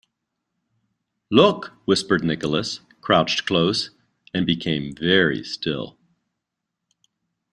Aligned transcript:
“Look!” 1.29 1.73
whispered 1.85 2.23
Nicholas, 2.23 2.79
crouched 3.01 3.45
close, 3.45 3.91
and 4.33 4.47
became 4.47 4.95
very 4.95 5.43
still. 5.43 5.99